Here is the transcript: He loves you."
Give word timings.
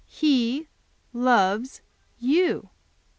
He 0.07 0.67
loves 1.13 1.83
you." 2.17 2.71